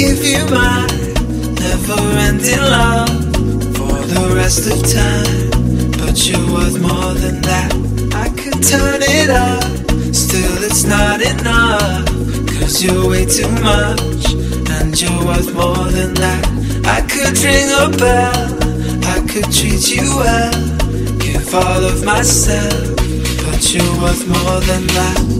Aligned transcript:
give 0.00 0.24
you 0.24 0.42
my 0.46 0.86
never 1.60 2.00
ending 2.26 2.64
love 2.74 3.10
for 3.76 3.96
the 4.12 4.32
rest 4.34 4.64
of 4.72 4.78
time. 4.88 5.50
But 6.00 6.16
you're 6.26 6.48
worth 6.56 6.80
more 6.80 7.12
than 7.22 7.42
that. 7.42 7.70
I 8.24 8.28
could 8.40 8.62
turn 8.72 9.00
it 9.02 9.28
up, 9.28 9.62
still 10.14 10.56
it's 10.64 10.84
not 10.84 11.20
enough. 11.20 12.06
Cause 12.48 12.82
you're 12.82 13.10
way 13.10 13.26
too 13.26 13.52
much, 13.60 14.24
and 14.76 14.90
you're 14.98 15.22
worth 15.28 15.52
more 15.52 15.86
than 15.96 16.14
that. 16.14 16.44
I 16.96 17.00
could 17.12 17.36
ring 17.44 17.68
a 17.84 17.86
bell, 18.00 18.48
I 19.14 19.18
could 19.30 19.52
treat 19.52 19.84
you 19.94 20.06
well, 20.16 20.52
give 21.18 21.54
all 21.54 21.84
of 21.92 22.02
myself. 22.04 22.96
But 23.44 23.60
you're 23.74 23.96
worth 24.00 24.24
more 24.26 24.60
than 24.60 24.86
that. 24.96 25.39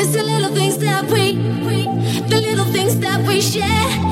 It's 0.00 0.12
the 0.12 0.22
little 0.24 0.54
things 0.54 0.78
that 0.78 1.04
we, 1.04 1.38
we 1.66 1.84
the 2.28 2.40
little 2.40 2.64
things 2.66 2.98
that 2.98 3.26
we 3.26 3.40
share. 3.40 4.07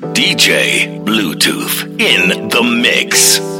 DJ 0.00 1.04
Bluetooth 1.04 1.84
in 2.00 2.48
the 2.48 2.62
mix. 2.62 3.59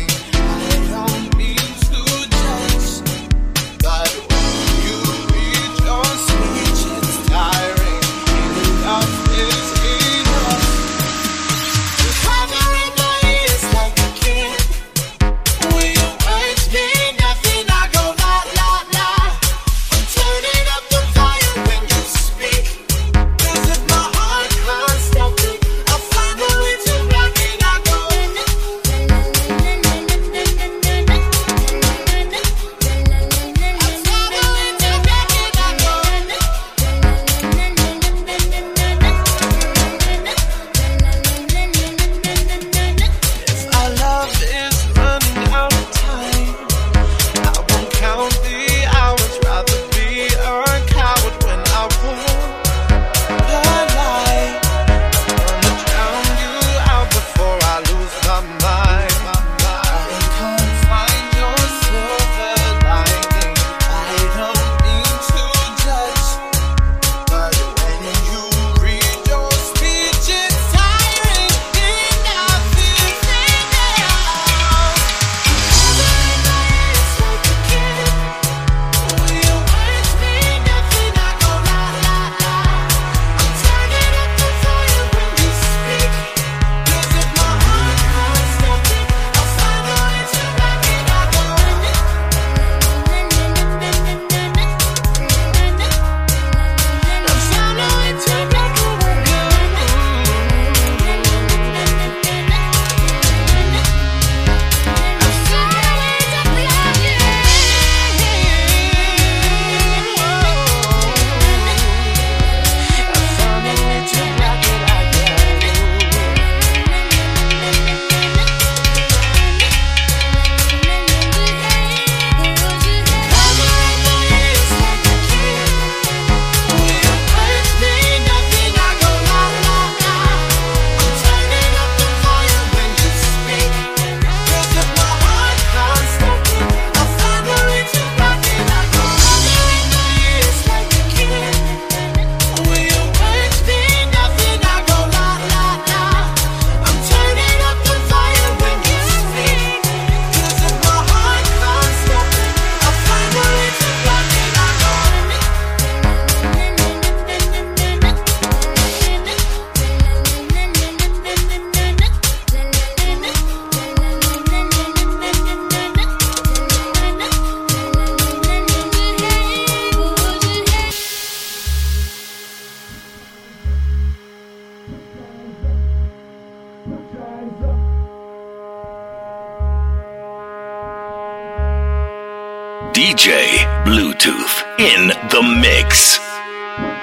mix. 185.61 186.17
Put 186.17 186.25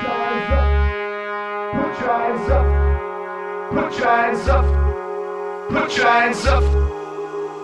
your 0.02 0.10
hands 2.18 2.50
up. 2.50 2.66
Put 3.70 3.98
your 3.98 4.08
hands 4.08 4.48
up. 4.48 4.64
Put 5.70 5.94
your 5.94 6.08
hands 6.08 6.46
up. 6.46 6.64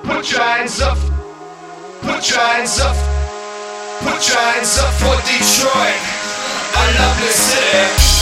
Put 0.05 0.31
your 0.31 0.43
hands 0.43 0.81
up. 0.81 0.99
Put 2.03 2.31
your 2.31 2.39
hands 2.39 2.81
up. 2.81 2.97
Put 4.05 4.29
your 4.29 4.39
hands 4.39 4.79
up 4.79 4.93
for 5.03 5.17
Detroit. 5.27 6.03
I 6.77 6.85
love 6.99 7.17
this 7.21 7.35
city. 7.35 8.14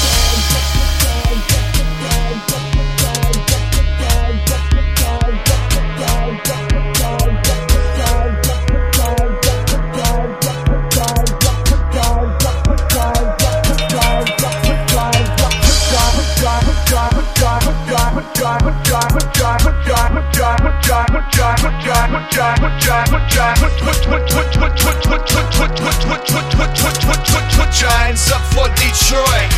Giants 27.82 28.30
up 28.30 28.42
for 28.52 28.68
Detroit, 28.76 29.50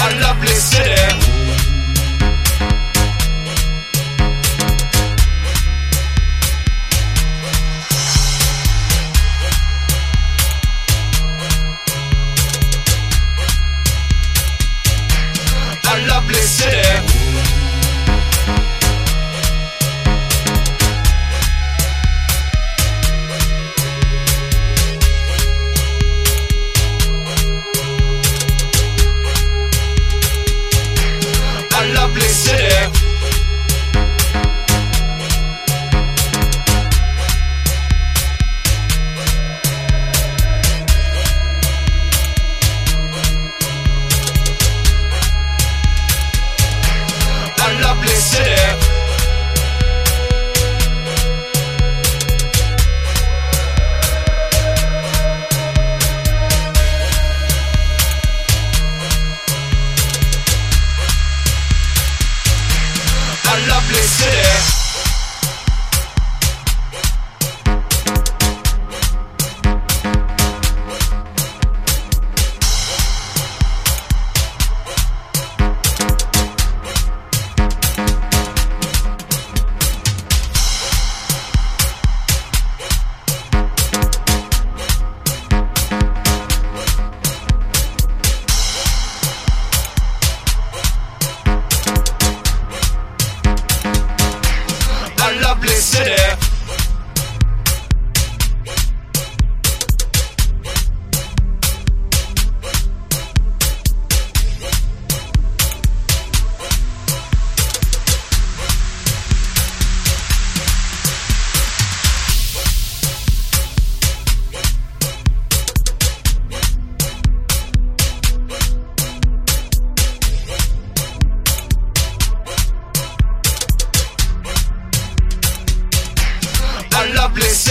a 0.00 0.20
lovely 0.20 0.48
city. 0.48 1.43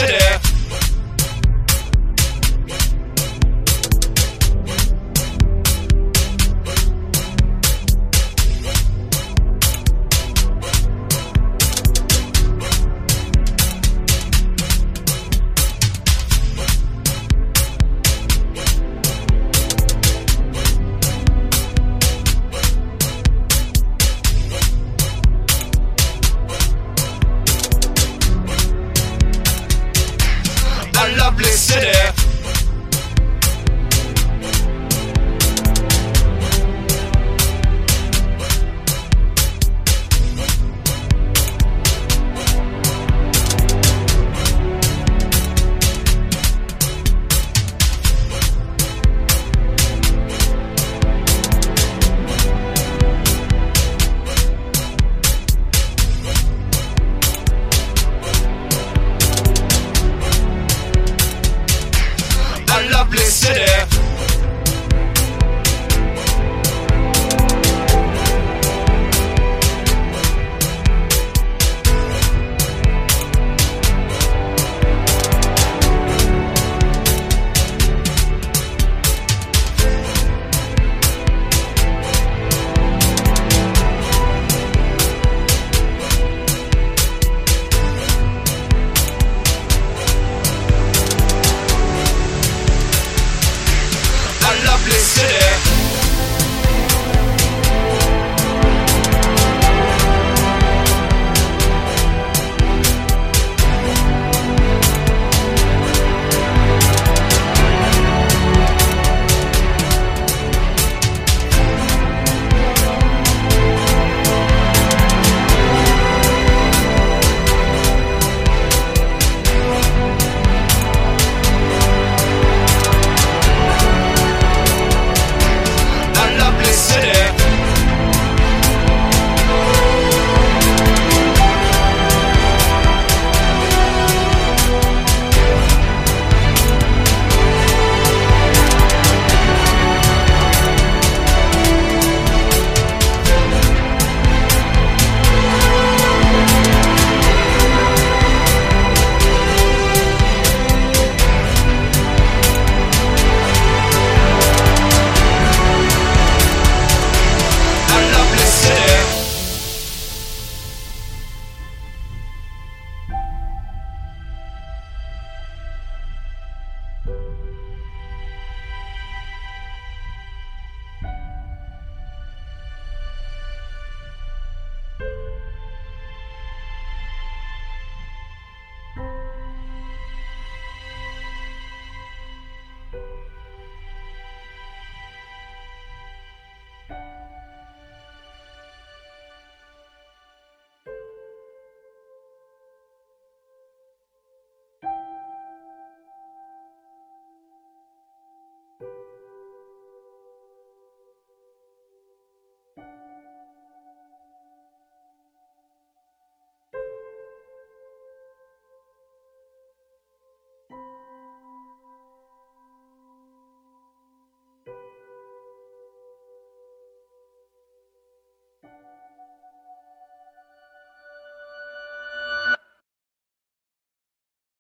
Yeah. 0.06 0.43